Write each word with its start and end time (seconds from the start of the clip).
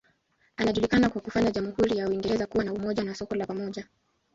Anajulikana 0.57 1.09
kwa 1.09 1.21
kufanya 1.21 1.51
jamhuri 1.51 1.97
ya 1.97 2.07
Uingereza 2.09 2.47
kuwa 2.47 2.63
na 2.63 2.73
umoja 2.73 3.03
na 3.03 3.15
soko 3.15 3.35
la 3.35 3.45
pamoja. 3.45 3.87